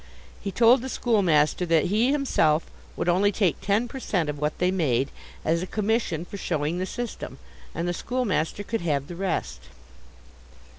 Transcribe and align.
He 0.41 0.51
told 0.51 0.81
the 0.81 0.89
schoolmaster 0.89 1.63
that 1.67 1.85
he 1.93 2.11
himself 2.11 2.65
would 2.97 3.07
only 3.07 3.31
take 3.31 3.61
ten 3.61 3.87
per 3.87 3.99
cent 3.99 4.29
of 4.29 4.39
what 4.39 4.57
they 4.57 4.71
made, 4.71 5.11
as 5.45 5.61
a 5.61 5.67
commission 5.67 6.25
for 6.25 6.37
showing 6.37 6.79
the 6.79 6.87
system, 6.87 7.37
and 7.75 7.87
the 7.87 7.93
schoolmaster 7.93 8.63
could 8.63 8.81
have 8.81 9.05
the 9.05 9.15
rest. 9.15 9.61